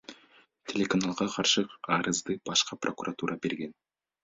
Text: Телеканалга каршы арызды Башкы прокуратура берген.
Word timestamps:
Телеканалга 0.71 1.27
каршы 1.35 1.65
арызды 1.99 2.39
Башкы 2.51 2.81
прокуратура 2.87 3.39
берген. 3.47 3.79